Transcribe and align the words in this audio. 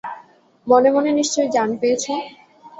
মনে 0.67 0.89
মনে 0.91 1.11
নিশ্চয় 1.11 1.47
জান 1.47 1.69
পেয়েছ। 1.77 2.05